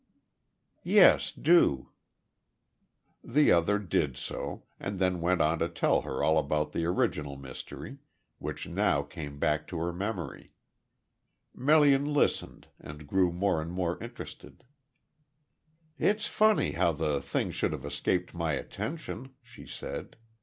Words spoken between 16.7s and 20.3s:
how the thing should have escaped my attention," she said.